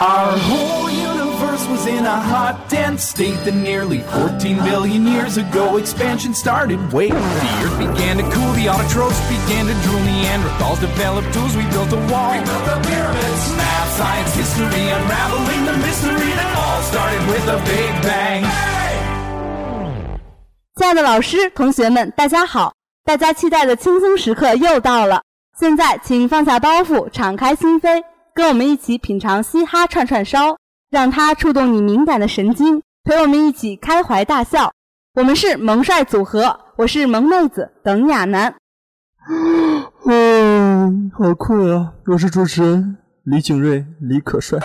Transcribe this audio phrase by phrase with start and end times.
[0.00, 5.78] Our whole universe was in a hot, dense state that nearly 14 billion years ago
[5.78, 6.78] expansion started.
[6.92, 11.64] Wait, the earth began to cool, the autotrophs began to drool, Neanderthals developed tools, we
[11.70, 12.36] built a wall.
[12.36, 13.42] We built the pyramids.
[13.56, 18.44] Math, science, history, unraveling the mystery that all started with a big bang.
[20.76, 22.74] 亲爱的老师、同学们，大家好！
[23.04, 25.22] 大家期待的轻松时刻又到了，
[25.58, 28.02] 现在请放下包袱，敞开心扉。
[28.33, 30.57] 跟我们一起品尝嘻哈串串烧，
[30.89, 34.71] 让它触动你敏感的神经，陪我们一起开怀大笑。
[35.15, 38.55] 我们是萌帅组合，我是萌妹子等亚楠。
[40.05, 41.93] 嗯，好困啊！
[42.05, 44.59] 我是主持人李景睿，李可帅。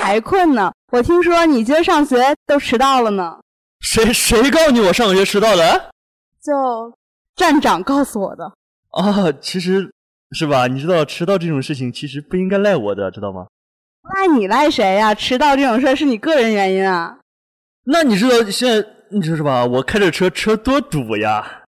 [0.00, 0.72] 还困呢？
[0.92, 3.38] 我听说你今儿上学都迟到了呢。
[3.80, 5.90] 谁谁告诉你我上学迟到的？
[6.42, 6.96] 就
[7.34, 8.52] 站长告诉我的。
[8.90, 9.92] 啊，其实。
[10.36, 10.66] 是吧？
[10.66, 13.46] 你知道迟到这种事情其实不应该赖我的，知道吗？
[14.14, 15.14] 赖你赖谁呀？
[15.14, 17.18] 迟到这种事是你个人原因啊。
[17.84, 19.64] 那你知道现在你说是吧？
[19.64, 21.62] 我开着车车多堵呀。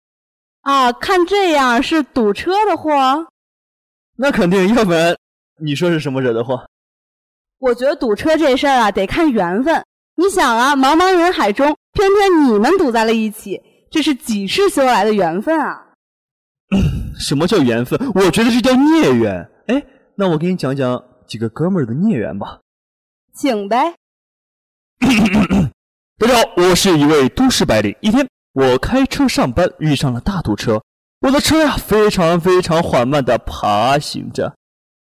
[0.62, 3.28] 啊，看这样是堵车的祸。
[4.18, 5.16] 那肯定，要不然
[5.62, 6.66] 你说是什么惹的祸？
[7.60, 9.84] 我觉得堵车这事儿啊，得看缘分。
[10.16, 15.84] 你想啊，茫茫人海中，偏偏你们堵在了一起，这是几世修来的缘分啊。
[17.18, 18.00] 什么叫缘分？
[18.14, 19.50] 我觉得这叫孽缘。
[19.68, 19.84] 哎，
[20.16, 22.60] 那我给你讲讲几个哥们儿的孽缘吧。
[23.34, 23.96] 请呗。
[26.18, 27.96] 大家好，我是一位都市白领。
[28.02, 30.82] 一天，我开车上班，遇上了大堵车。
[31.22, 34.56] 我的车呀，非常非常缓慢的爬行着。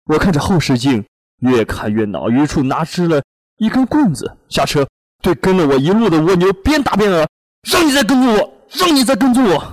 [0.06, 1.05] 我看着后视镜，
[1.39, 3.22] 越看越恼，于处拿出了
[3.58, 4.86] 一根棍子，下车
[5.22, 7.27] 对跟了我一路的蜗牛边打边讹
[7.70, 9.72] ：“让你再跟着我，让你再跟着我。”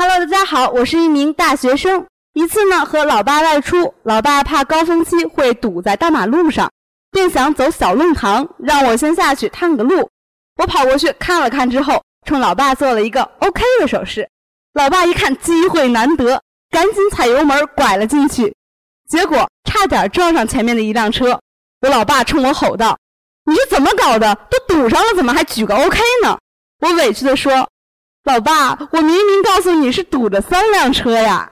[0.00, 2.06] Hello，大家好，我是一名大学生。
[2.32, 6.70] 一次呢，和老爸外出，老爸怕高峰期会堵在大马路上，
[7.10, 10.08] 便想走小弄堂，让我先下去探个路。
[10.54, 14.30] 我跑过去看了看之后，冲老爸做了一个 OK 的手势。
[14.72, 16.40] 老爸一看机会难得，
[16.70, 18.54] 赶紧踩油门拐了进去，
[19.08, 21.40] 结果差点撞上前面的一辆车。
[21.80, 22.96] 我老爸冲我吼道
[23.46, 24.32] ：“你是怎么搞的？
[24.48, 26.38] 都堵上了，怎么还举个 OK 呢？”
[26.86, 27.68] 我委屈地说。
[28.24, 31.50] 老爸，我明明告诉你是堵着三辆车呀。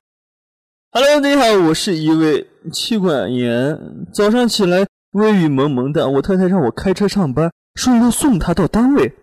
[0.91, 3.79] Hello，你好，我是一位妻管严。
[4.13, 9.15] 早上起来微雨蒙蒙的，我太太让我开车上班，顺路送她到单位。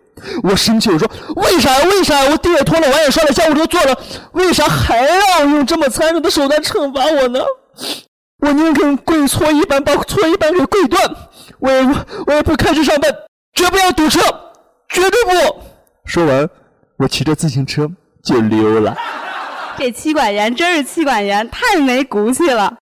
[0.42, 1.78] 我生气，我说为啥？
[1.84, 2.22] 为啥？
[2.30, 3.96] 我地也拖了，碗也刷了，家务都做了，
[4.32, 7.40] 为啥还要用这么残忍的手段惩罚我呢？
[8.38, 11.16] 我宁肯跪搓衣板，把搓衣板给跪断，
[11.60, 11.82] 我也，
[12.26, 13.14] 我也不开车上班，
[13.52, 14.20] 绝不要堵车，
[14.88, 15.60] 绝对不。
[16.04, 16.50] 说完。
[17.04, 17.86] 我骑着自行车
[18.22, 18.96] 就溜了。
[19.76, 22.78] 这妻管严真是妻管严，太没骨气了。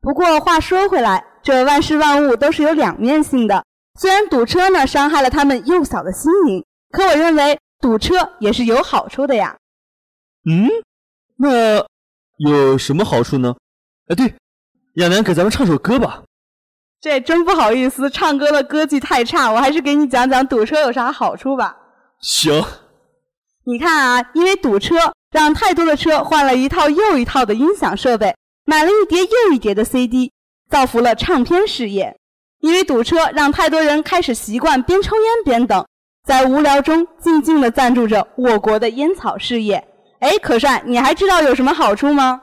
[0.00, 3.64] 不过话说回来，这万事万物都是有两面性的。
[3.98, 9.56] 虽然堵车呢伤害了他们幼小的心灵，可我认为堵车也是有好处的呀。
[10.48, 10.70] 嗯，
[11.36, 11.84] 那
[12.36, 13.56] 有什么好处呢？
[14.06, 14.34] 哎，对，
[14.94, 16.22] 亚楠给咱们唱首歌吧。
[17.00, 21.76] 这真不好意思，唱歌的歌技太差，我还是给你讲讲堵车有啥好处吧。
[22.20, 22.64] 行。
[23.68, 28.34] 你看啊，因为堵车，让太多的车换了一套又一套的音响设备，
[28.64, 30.32] 买了一叠又一叠的 CD，
[30.70, 32.16] 造福了唱片事业。
[32.60, 35.86] 因为堵车，让太多人开始习惯边抽烟边等，
[36.26, 39.86] 在无聊中静静地赞助着我国的烟草事业。
[40.20, 42.40] 哎，可帅，你还知道有什么好处吗？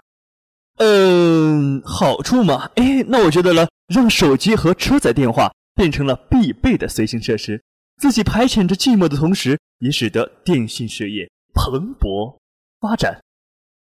[0.77, 7.63] 嗯，好处嘛，哎，那我觉得呢，让手机和车载电话变成了必备的随行设施。
[7.97, 12.37] 自己排遣着寂寞的同时，也使得电信事业蓬勃
[12.81, 13.19] 发展。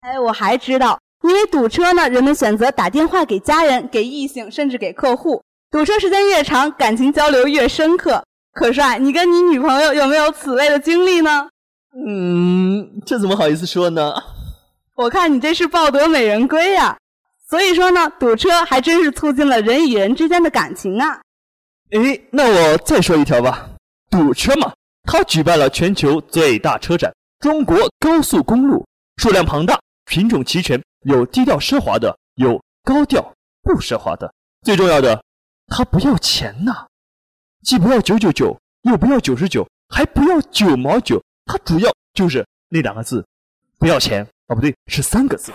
[0.01, 5.43] 哎，我还知道，因为堵车呢，人们选择打电话给家人、给异性，甚至给客户。
[5.71, 8.25] 堵车时间越长，感情交流越深刻。
[8.53, 11.49] 可帅，你跟你女朋友有没有此类的经历呢？
[12.07, 14.15] 嗯，这怎么好意思说呢？
[14.95, 16.97] 我看你这是抱得美人归呀。
[17.49, 21.21] 所以说呢，堵车还真是促进了人与人之间的感情啊。
[21.91, 23.69] 哎，那我再说一条吧。
[24.10, 24.72] 堵车嘛，
[25.05, 34.32] 他举办了全球最大车展——中国高速公路，数量庞大，品种齐全，有低调奢华的，有高调不奢华的。
[34.62, 35.22] 最重要的，
[35.69, 36.87] 他不要钱呐，
[37.62, 43.25] 既不要九九九，又不要九十九，还不要九毛九，他主要就是那两个字，
[43.78, 44.26] 不要钱。
[44.49, 45.52] 哦，不对，是三个字。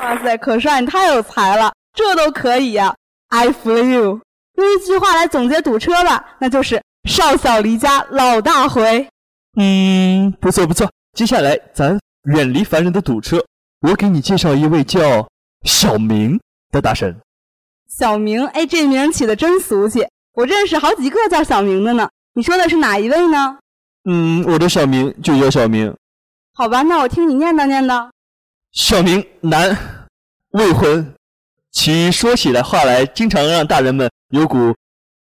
[0.00, 2.96] 哇塞，可帅，你太有才了，这都可以呀
[3.28, 4.20] ！I feel you。
[4.54, 6.82] 用一句话来总结堵车吧，那就是。
[7.06, 9.08] 少小离家老大回，
[9.56, 10.90] 嗯，不错不错。
[11.12, 13.42] 接下来咱远离烦人的堵车，
[13.80, 15.26] 我给你介绍一位叫
[15.64, 16.38] 小明
[16.72, 17.16] 的大神。
[17.88, 20.04] 小明，哎，这名起的真俗气。
[20.34, 22.08] 我认识好几个叫小明的呢。
[22.34, 23.56] 你说的是哪一位呢？
[24.04, 25.94] 嗯，我的小名就叫小明。
[26.54, 28.10] 好吧，那我听你念叨念叨。
[28.72, 29.78] 小明，男，
[30.50, 31.14] 未婚。
[31.70, 34.74] 其说起来话来，经常让大人们有股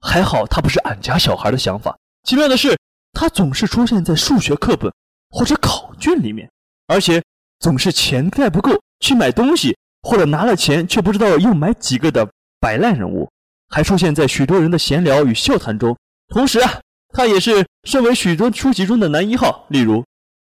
[0.02, 1.98] 还好他不是俺家小孩的想法。
[2.24, 2.78] 奇妙的是，
[3.14, 4.92] 他总是出现在数学课本
[5.30, 6.50] 或者考卷里面，
[6.88, 7.24] 而且
[7.60, 12.28] 总是钱带不够去买东西，或者拿了钱却不知道要买几个的
[12.60, 13.30] 摆烂人物，
[13.70, 15.98] 还出现在许多人的闲聊与笑谈中。
[16.28, 16.82] 同时啊，
[17.14, 20.04] 他也是身为许多书籍中的男一号，例如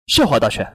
[0.08, 0.66] 笑话大全。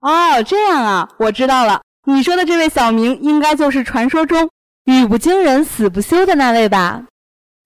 [0.00, 1.82] 哦，这样啊，我知道了。
[2.06, 4.48] 你说的这位小明，应该就是传说中
[4.84, 7.04] 语不惊人死不休的那位吧？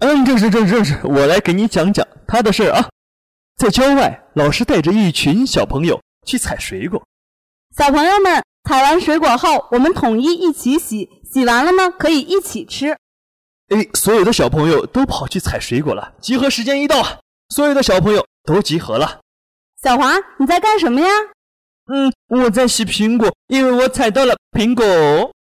[0.00, 0.98] 嗯，正是正是正是。
[1.04, 2.88] 我来给你讲讲他的事儿啊。
[3.56, 7.02] 在郊外，老师带着一群小朋友去采水果。
[7.76, 12.96] 小朋友们采完水果后，我们统一一起洗，洗完了呢可以一起吃。
[13.68, 16.14] 哎，所有的小朋友都跑去采水果了。
[16.20, 17.20] 集合时间一到，
[17.50, 19.20] 所有的小朋友都集合了。
[19.82, 21.08] 小华，你在干什么呀？
[21.92, 25.32] 嗯，我在洗苹果，因为我采到了苹果。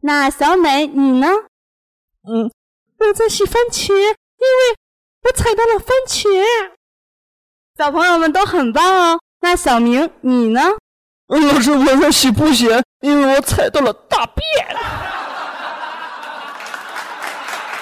[0.00, 1.26] 那小美你呢？
[2.28, 2.50] 嗯，
[2.98, 4.76] 我在洗番茄，因为
[5.24, 6.28] 我踩到了番茄。
[7.76, 9.20] 小朋友们都很棒哦。
[9.40, 10.62] 那小明你呢？
[11.28, 14.44] 老师，我在洗布鞋，因为我踩到了大便。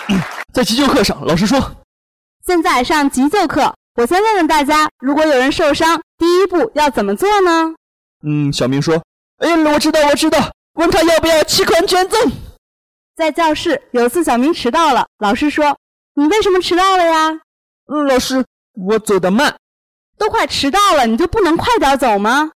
[0.53, 1.61] 在急救课上，老师说
[2.47, 7.75] ：“现在上急救课，我先问问大家，如果有人受伤，第一步要怎么做呢？”
[8.27, 9.03] 嗯，小明说
[9.39, 10.51] ：“哎，我知道，我知道。
[10.75, 12.33] 问他要不要器官捐赠。”
[13.17, 15.77] 在教室，有次小明迟到了，老师说
[16.15, 17.31] ：“你为什么迟到了呀
[17.87, 18.45] ？”“嗯，老师，
[18.75, 19.55] 我走得慢。
[20.19, 22.51] ”“都快迟到了，你就不能快点走吗？”“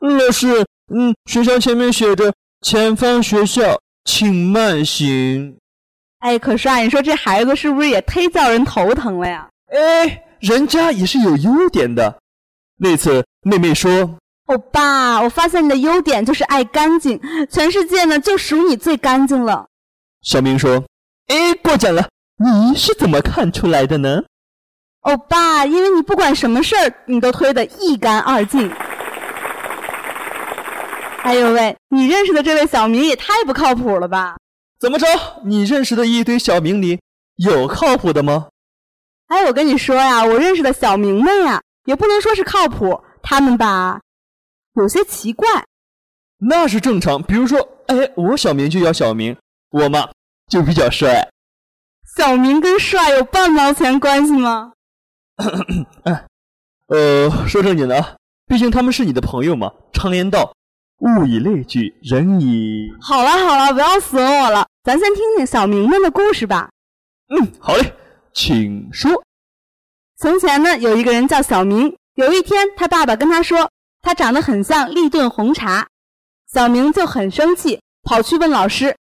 [0.00, 0.64] 嗯，老师，
[0.94, 2.32] 嗯，学校前面写着
[2.64, 5.58] ‘前方学校，请慢行’。
[6.20, 12.18] ”“哎，可是啊，你说这孩子是不是也忒叫人头疼了呀？”“哎，人家也是有优点的。”
[12.80, 14.16] 那次妹妹说。
[14.46, 17.20] 欧巴，我发现你的优点就是爱干净，
[17.50, 19.66] 全世界呢就属你最干净了。
[20.22, 20.84] 小明说
[21.28, 24.22] ：“哎，过奖了，你是怎么看出来的呢？”
[25.02, 28.70] 欧巴，因为你不管什么事儿，你都推得一干二净。
[31.22, 34.36] 哎呦喂，你认识的这位小明也太不靠谱了吧？
[34.80, 35.06] 怎么着？
[35.44, 37.00] 你认识的一堆小明里
[37.36, 38.48] 有靠谱的吗？
[39.28, 44.00] 哎，我跟你说呀，我认识的小明们呀，也不能说是靠谱，他们吧。
[44.74, 45.48] 有些奇怪，
[46.38, 47.22] 那是正常。
[47.22, 49.36] 比如说，哎，我小明就叫小明，
[49.70, 50.10] 我嘛
[50.48, 51.28] 就比较帅。
[52.16, 54.72] 小明跟帅有半毛钱关系吗？
[56.04, 56.24] 哎，
[56.88, 58.16] 呃，说正经的啊，
[58.46, 59.72] 毕竟他们是你的朋友嘛。
[59.92, 60.52] 常言道，
[61.00, 62.88] 物以类聚，人以……
[63.00, 66.70] 好了好了，不要损我了，咱先听听小明们的故事吧。
[67.28, 67.92] 嗯，好嘞，
[68.32, 69.22] 请说。
[70.16, 71.96] 从前呢，有一个人叫小明。
[72.14, 73.70] 有一天，他爸爸跟他说。
[74.00, 75.88] 他长得很像立顿红茶，
[76.52, 78.96] 小明就很生气，跑去问老师：“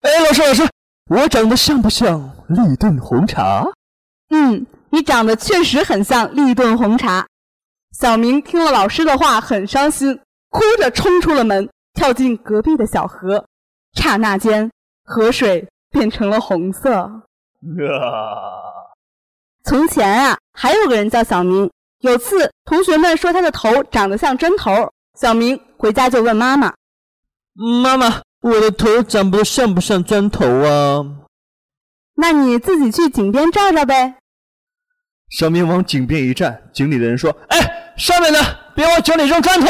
[0.00, 0.62] 哎，老师，老师，
[1.10, 3.64] 我长得像不像立顿红茶
[4.30, 7.26] ？”“嗯，你长得确实很像立顿红茶。”
[7.98, 13.44] 小明听了老师的话，很伤心，哭着冲出了门，跳进隔壁的小河。
[13.94, 14.70] 刹那间，
[15.04, 16.94] 河水变成了红色。
[16.94, 17.22] 啊！
[19.64, 21.68] 从前啊，还有个人叫小明。
[22.00, 26.72] 有次，同学们说他的头长得像针头，小明回家就问妈妈
[27.82, 31.04] ：“妈妈，我的头长得像不像砖头啊
[32.16, 34.16] ？”“那你自己去井边照照呗。”
[35.30, 38.38] 小明往井边一站，井里的人说：“哎，上面的
[38.74, 39.66] 别往井里扔砖头。”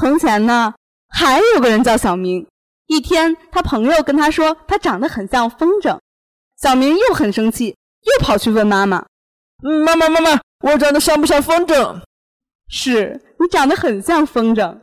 [0.00, 0.74] 从前呢，
[1.08, 2.46] 还有个人叫小明。
[2.86, 5.98] 一天，他朋友跟他说他长得很像风筝，
[6.60, 9.04] 小明又很生气，又跑去问妈妈
[9.86, 12.00] ：“妈妈，妈妈。”我长得像不像风筝？
[12.68, 14.78] 是你长得很像风筝。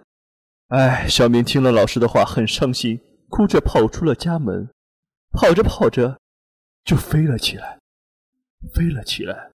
[0.69, 4.69] 哎，小明听了老师的话，很伤心，哭着跑出了家门，
[5.31, 6.19] 跑着跑着
[6.85, 7.79] 就飞了起来，
[8.75, 9.49] 飞了起来，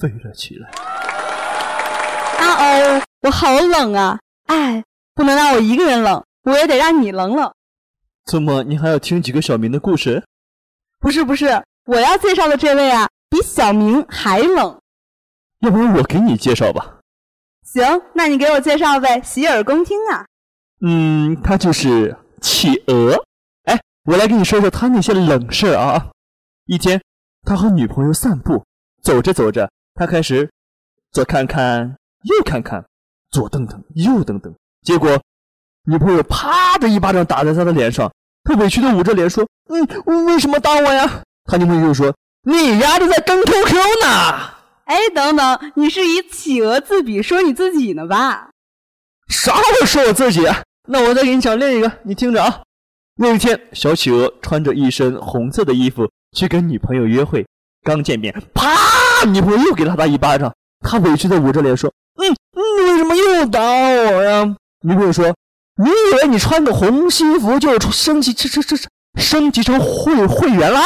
[0.00, 0.70] 飞了起来。
[2.38, 4.20] 啊哦，我好冷啊！
[4.46, 7.52] 哎，不能让我一个人冷，我也得让你冷冷。
[8.24, 10.22] 怎么，你还要听几个小明的故事？
[11.00, 14.80] 不是不是，我要介绍的这位啊，比小明还冷。
[15.62, 17.00] 要不然我给你介绍吧。
[17.64, 20.26] 行，那你给我介绍呗，洗耳恭听啊。
[20.84, 23.24] 嗯，他就是企鹅。
[23.64, 26.10] 哎，我来给你说说他那些冷事儿啊。
[26.66, 27.00] 一天，
[27.46, 28.64] 他和女朋友散步，
[29.02, 30.50] 走着走着，他开始
[31.12, 32.84] 左看看右看看，
[33.30, 35.20] 左瞪瞪右瞪瞪，结果
[35.84, 38.12] 女朋友啪的一巴掌打在他的脸上，
[38.44, 41.22] 他委屈的捂着脸说：“嗯，为什么打我呀？
[41.44, 48.50] 他女朋友又说：“你丫的在跟 QQ 呢。”哎，等等，你是以企鹅自比说你自己呢吧？
[49.28, 50.46] 啥会说我自己？
[50.88, 52.62] 那我再给你讲另一个，你听着啊。
[53.16, 57.46] 有一天，小企鹅穿着一身红色的衣服去跟女朋友约会，
[57.84, 60.52] 刚见面，啪，女朋友又给了他一巴掌。
[60.80, 65.32] 他委屈的捂着脸说：“嗯，你为什么又打我呀？”女朋友说
[65.78, 68.76] ：“你以为你穿个红西服就升级这这这
[69.20, 70.80] 升级成会会员啦？”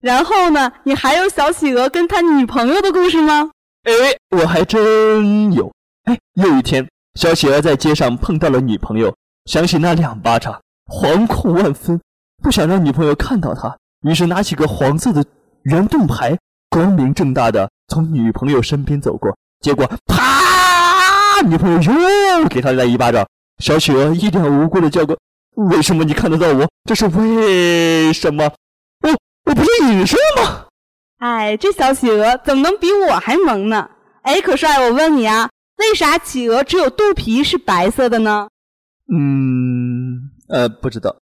[0.00, 0.70] 然后呢？
[0.84, 3.50] 你还有小企鹅跟他女朋友的故事吗？
[3.82, 3.92] 哎，
[4.30, 5.72] 我还真有。
[6.04, 9.12] 哎，有一天，小企鹅在街上碰到了女朋友，
[9.46, 12.00] 想起那两巴掌，惶恐万分，
[12.40, 15.24] 不想让女朋友看到他，于是拿起个黄色的
[15.64, 16.38] 圆盾牌，
[16.70, 19.36] 光明正大的从女朋友身边走过。
[19.60, 21.42] 结果，啪！
[21.44, 21.82] 女朋友
[22.40, 23.26] 又给他来一巴掌。
[23.58, 25.18] 小企鹅一脸无辜的叫个
[25.56, 26.68] ：“为什么你看得到我？
[26.84, 28.48] 这是为什么？”
[29.48, 30.66] 我不是女生吗？
[31.20, 33.88] 哎，这小企鹅怎么能比我还萌呢？
[34.22, 38.48] 哎，可帅，我问你啊，为啥企鹅只有肚皮是白色的呢？
[39.10, 41.16] 嗯，呃，不知道。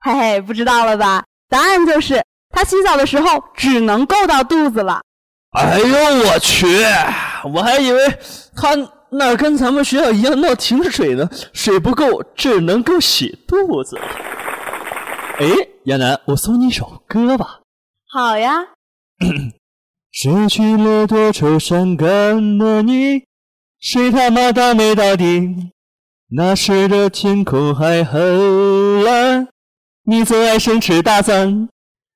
[0.00, 1.24] 嘿嘿，不知道了吧？
[1.48, 5.00] 答案就是它洗澡的时候只能够到肚子了。
[5.52, 6.66] 哎呦我去！
[7.54, 8.18] 我还以为
[8.54, 8.76] 它
[9.10, 13.98] 那跟咱们学校一样闹停水呢，水不够只能够洗肚子。
[15.38, 15.46] 哎，
[15.88, 17.60] 亚楠，我送你一首歌吧。
[18.10, 18.58] 好呀。
[20.12, 23.24] 失去了多愁善感的你，
[23.80, 25.72] 谁他妈倒霉到底？
[26.36, 29.48] 那时的天空还很蓝，
[30.04, 31.70] 你最爱生吃大蒜，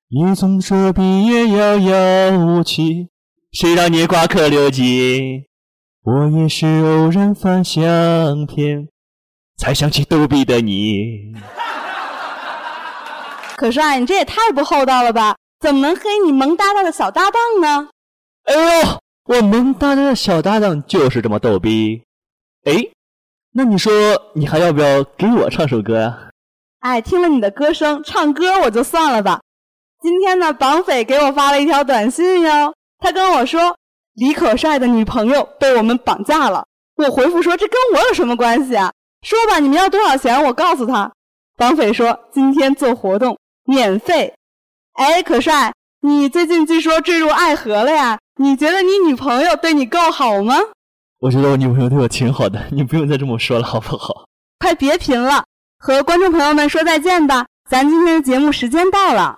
[0.09, 3.09] 你总说毕业遥遥无期，
[3.51, 5.45] 谁让你挂科留级？
[6.03, 8.87] 我也是偶然翻相片，
[9.57, 11.33] 才想起逗比的你。
[13.63, 15.37] 可帅，你这也太不厚道了吧？
[15.61, 17.87] 怎么能黑你萌哒哒的小搭档呢？
[18.43, 22.03] 哎呦，我萌哒哒的小搭档就是这么逗逼。
[22.65, 22.89] 哎，
[23.53, 23.93] 那你说
[24.35, 26.29] 你还要不要给我唱首歌呀？
[26.81, 29.39] 哎，听了你的歌声，唱歌我就算了吧。
[30.01, 33.77] 今天呢，绑匪给我发了一条短信哟，他跟我说
[34.15, 36.65] 李可帅的女朋友被我们绑架了。
[36.97, 38.91] 我回复说这跟我有什么关系啊？
[39.21, 40.43] 说吧，你们要多少钱？
[40.43, 41.13] 我告诉他。
[41.55, 43.37] 绑匪说今天做活动。
[43.65, 44.33] 免费，
[44.93, 48.19] 哎，可帅，你最近据说坠入爱河了呀？
[48.37, 50.55] 你觉得你女朋友对你够好吗？
[51.19, 54.25] 我觉得我女朋友对我挺好的，你不用再这么说了，好不好？
[54.59, 55.45] 快别贫了，
[55.79, 59.37] 和观众朋友们说再见吧，咱今天的节目时间到了。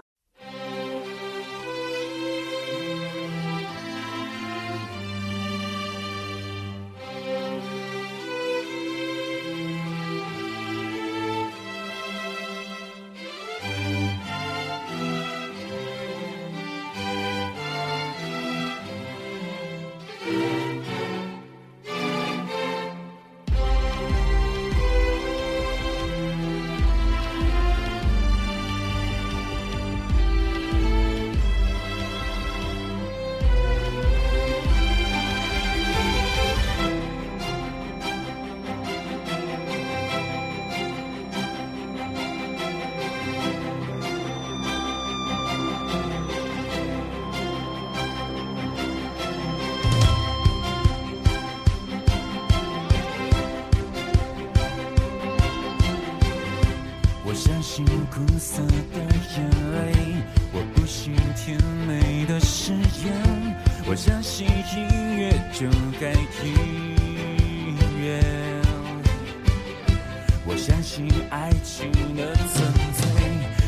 [70.65, 73.05] 相信爱情的纯粹，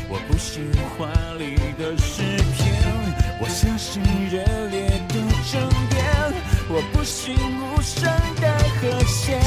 [0.08, 0.58] 我不是
[0.98, 1.06] 华
[1.38, 2.24] 丽的诗
[2.56, 2.74] 篇，
[3.38, 5.14] 我相信热烈的
[5.46, 6.02] 争辩，
[6.68, 8.02] 我不信无声
[8.40, 8.50] 的
[8.80, 9.38] 和弦，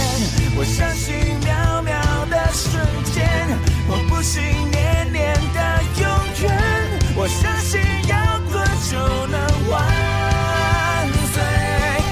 [0.56, 1.92] 我相信渺渺
[2.30, 2.72] 的瞬
[3.12, 3.20] 间。
[3.90, 4.42] 我不信
[4.72, 5.60] 年年的
[6.00, 6.08] 永
[6.48, 6.56] 远，
[7.18, 8.16] 我相信摇
[8.50, 8.96] 滚就
[9.28, 9.36] 能
[9.68, 9.76] 万
[11.34, 11.44] 岁。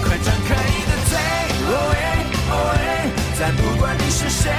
[0.03, 1.15] 快张开你的嘴，
[3.39, 4.51] 再不管你是谁，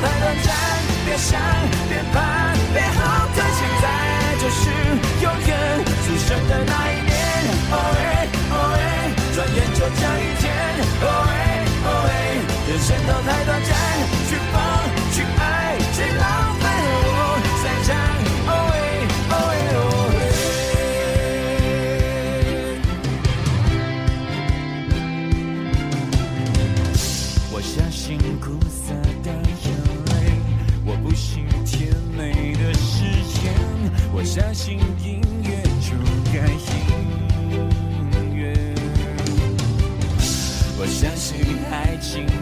[0.00, 0.54] 太短暂，
[1.04, 1.40] 别想
[1.88, 2.14] 别怕
[2.72, 2.98] 别后
[3.34, 3.84] 退，现在
[4.40, 4.60] 就是
[5.22, 5.50] 永远
[6.04, 7.05] 出生的那一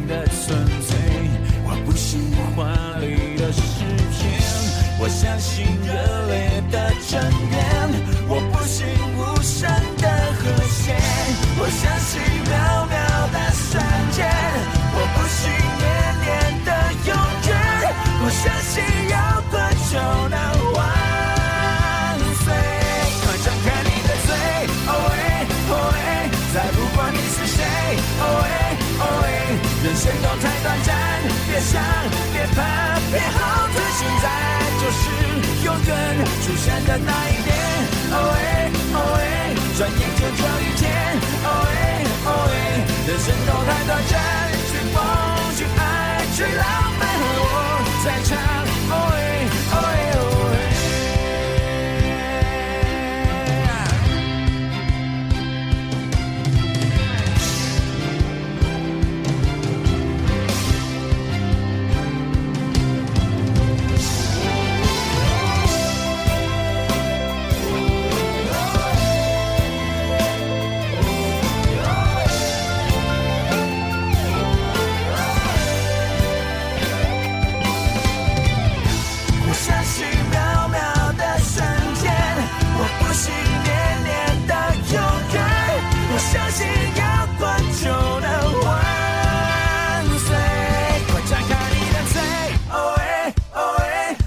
[0.06, 0.96] 的纯粹，
[1.64, 2.20] 我不信
[2.54, 3.60] 华丽的诗
[4.12, 4.40] 篇，
[5.00, 5.73] 我相信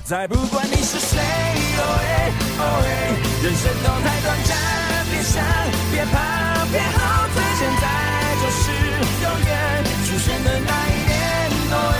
[0.07, 2.87] 再不管你是谁，哦喂哦喂，
[3.43, 4.55] 人生都太短暂，
[5.11, 5.43] 别想
[5.91, 7.83] 别怕别后退，现在
[8.39, 8.71] 就是
[9.21, 9.51] 永远
[10.07, 11.11] 出现的那一年，
[11.71, 11.99] 哦喂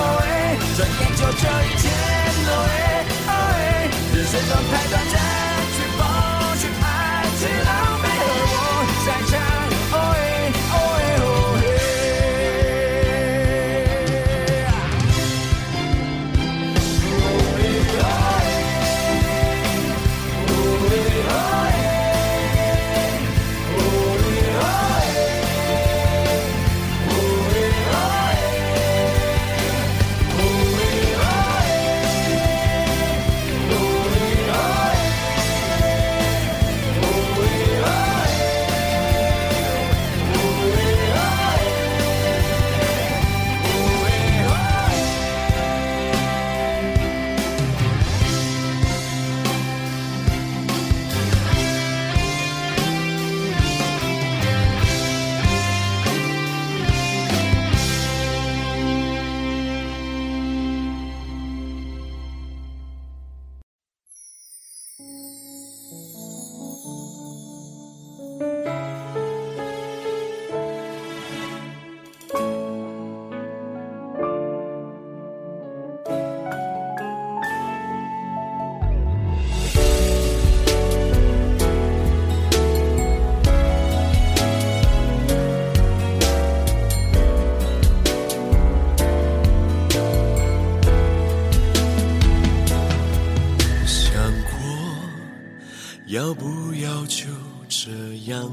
[0.16, 1.92] 喂，转眼就这一天，
[2.48, 2.72] 哦喂
[3.28, 3.60] 哦喂，
[4.16, 5.20] 人生都太短暂，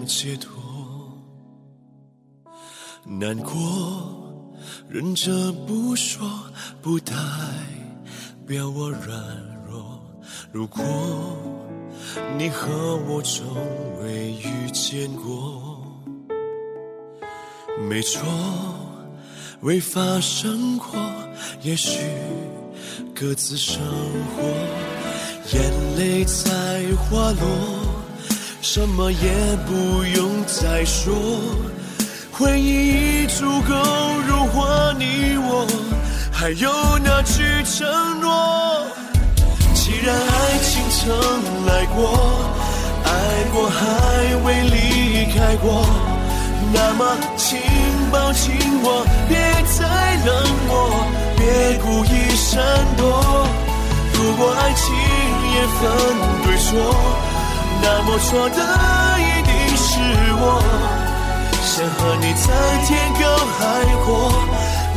[0.09, 0.51] 解脱？
[3.05, 3.53] 难过，
[4.89, 6.27] 忍着不说，
[6.81, 7.13] 不代
[8.47, 9.07] 表我软
[9.67, 10.01] 弱。
[10.51, 10.83] 如果
[12.39, 13.45] 你和我从
[14.01, 15.79] 未遇见过，
[17.87, 18.27] 没错，
[19.61, 20.99] 未发生过，
[21.61, 21.99] 也许
[23.13, 23.79] 各自生
[24.35, 24.43] 活。
[25.53, 27.43] 眼泪在滑落，
[28.71, 29.17] 什么也
[29.65, 31.11] 不用再说，
[32.31, 33.73] 回忆已足够
[34.27, 35.65] 融化你我，
[36.31, 36.69] 还有
[37.03, 38.85] 那句承诺。
[39.73, 42.13] 既然爱情曾来过，
[43.05, 43.09] 爱
[43.51, 45.83] 过还未离开过，
[46.71, 47.57] 那么请
[48.11, 48.53] 抱紧
[48.83, 49.35] 我，别
[49.79, 49.81] 再
[50.27, 50.93] 冷漠，
[51.39, 52.61] 别故意闪
[52.95, 53.47] 躲。
[54.13, 54.93] 如果爱情
[55.55, 55.89] 也分
[56.43, 56.69] 对错，
[57.81, 58.55] 那么错的
[59.19, 59.99] 一定是
[60.41, 60.43] 我。
[61.63, 62.47] 想和你在
[62.85, 63.21] 天高
[63.55, 63.59] 海
[64.03, 64.07] 阔，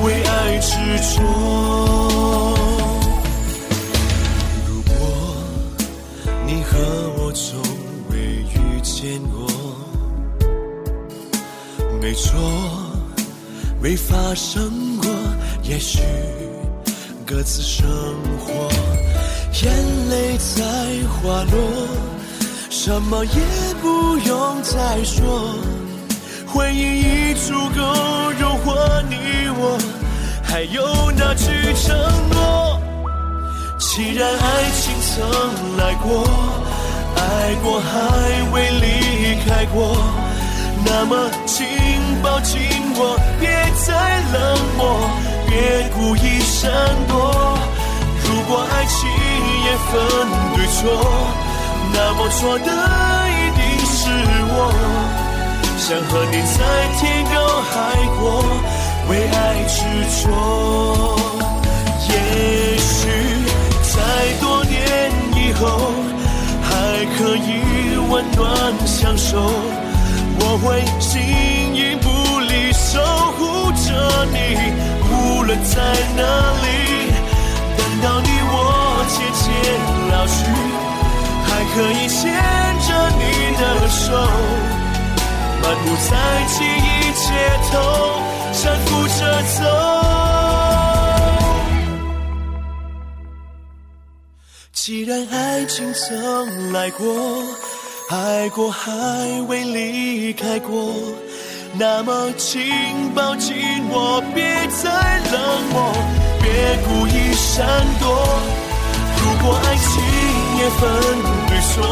[0.05, 0.71] 为爱执
[1.15, 1.23] 着。
[4.67, 4.91] 如果
[6.47, 6.71] 你和
[7.19, 7.61] 我从
[8.11, 9.47] 未遇见过，
[12.01, 12.31] 没错，
[13.81, 15.07] 未发生过，
[15.63, 16.01] 也许
[17.25, 17.87] 各自生
[18.41, 18.69] 活。
[19.63, 19.71] 眼
[20.11, 20.63] 泪在
[21.09, 21.57] 滑落，
[22.85, 23.41] 什么也
[23.81, 25.55] 不用再说，
[26.49, 28.75] 回忆已足够融化
[29.09, 29.15] 你
[29.57, 29.79] 我，
[30.43, 31.97] 还有哪句承
[32.33, 32.81] 诺？
[33.79, 36.27] 既然爱情曾来过，
[37.15, 39.97] 爱过还未离开过，
[40.85, 41.65] 那么请
[42.21, 42.59] 抱紧
[42.97, 43.49] 我，别
[43.87, 43.95] 再
[44.33, 45.09] 冷漠，
[45.47, 46.69] 别故意闪
[47.07, 47.57] 躲。
[48.25, 49.09] 如果爱情
[49.67, 49.93] 也分
[50.57, 50.83] 对错，
[51.95, 52.71] 那么错的
[53.29, 54.01] 一定是
[54.49, 54.57] 我。
[55.79, 56.59] 想和你在
[56.99, 57.35] 天高
[57.71, 57.73] 海
[58.17, 58.21] 阔，
[59.09, 59.77] 为爱执
[60.23, 60.25] 着。
[62.09, 62.11] 也
[62.79, 63.01] 许
[63.83, 63.95] 在
[64.41, 64.73] 多年
[65.37, 65.93] 以后，
[66.63, 66.71] 还
[67.19, 67.49] 可以
[68.09, 68.41] 温暖
[68.87, 69.31] 相守。
[70.41, 71.21] 我会形
[71.75, 72.09] 影不
[72.41, 73.01] 离，守
[73.39, 74.37] 护着你，
[75.11, 75.77] 无论在
[76.17, 76.21] 哪
[81.75, 82.31] 可以牵
[82.87, 83.23] 着你
[83.57, 84.13] 的手，
[85.63, 86.11] 漫步在
[86.47, 87.25] 记忆街
[87.71, 87.73] 头，
[88.53, 89.21] 搀扶着
[89.57, 89.59] 走。
[94.73, 97.07] 既然爱情曾来过，
[98.11, 98.91] 爱过还
[99.49, 100.93] 未离开过，
[101.79, 102.61] 那么请
[103.15, 103.55] 抱紧
[103.89, 104.43] 我，别
[104.83, 104.91] 再
[105.31, 105.41] 冷
[105.73, 105.95] 漠，
[106.43, 107.67] 别故意闪
[107.99, 108.05] 躲。
[109.17, 110.03] 如果爱情
[110.63, 110.81] 也分
[111.49, 111.83] 对错，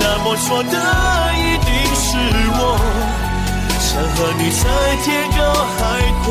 [0.00, 0.74] 那么说的
[1.36, 2.08] 一定是
[2.56, 2.60] 我。
[3.78, 4.64] 想和你在
[5.04, 5.38] 天高
[5.76, 5.76] 海
[6.24, 6.26] 阔，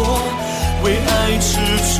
[0.83, 1.51] 为爱执
[1.93, 1.95] 着。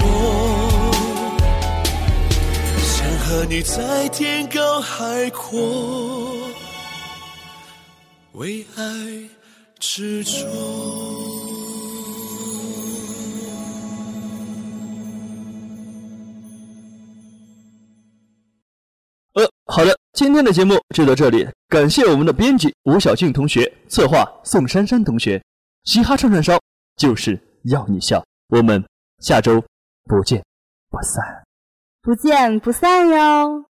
[2.82, 5.54] 想和你在天高海阔，
[8.34, 8.82] 为爱
[9.80, 10.34] 执着。
[19.76, 25.44] 好的，今天的节目就到这里，感谢我们的编辑吴小静同学，策划宋珊珊同学，
[25.84, 26.58] 嘻哈串串烧
[26.96, 28.82] 就是要你笑，我们
[29.20, 29.62] 下周
[30.06, 30.42] 不见
[30.90, 31.22] 不散。
[32.02, 33.66] 不见不散哟。